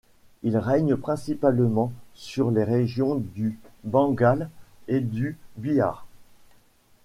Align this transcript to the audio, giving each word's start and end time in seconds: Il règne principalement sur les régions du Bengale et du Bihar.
Il 0.41 0.57
règne 0.57 0.95
principalement 0.95 1.91
sur 2.15 2.49
les 2.49 2.63
régions 2.63 3.17
du 3.17 3.59
Bengale 3.83 4.49
et 4.87 4.99
du 4.99 5.37
Bihar. 5.57 6.07